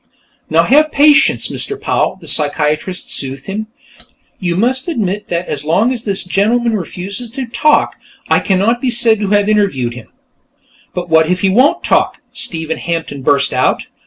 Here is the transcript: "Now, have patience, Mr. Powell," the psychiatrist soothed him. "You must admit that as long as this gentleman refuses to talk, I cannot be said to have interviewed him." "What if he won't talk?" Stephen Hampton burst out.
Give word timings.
"Now, 0.49 0.63
have 0.63 0.91
patience, 0.91 1.49
Mr. 1.49 1.79
Powell," 1.79 2.17
the 2.19 2.27
psychiatrist 2.27 3.11
soothed 3.11 3.45
him. 3.45 3.67
"You 4.39 4.55
must 4.55 4.87
admit 4.87 5.27
that 5.27 5.47
as 5.47 5.63
long 5.63 5.93
as 5.93 6.05
this 6.05 6.23
gentleman 6.23 6.73
refuses 6.75 7.29
to 7.29 7.45
talk, 7.45 7.97
I 8.27 8.39
cannot 8.39 8.81
be 8.81 8.89
said 8.89 9.19
to 9.19 9.29
have 9.29 9.47
interviewed 9.47 9.93
him." 9.93 10.07
"What 10.95 11.29
if 11.29 11.41
he 11.41 11.49
won't 11.49 11.83
talk?" 11.83 12.17
Stephen 12.33 12.79
Hampton 12.79 13.21
burst 13.21 13.53
out. 13.53 13.85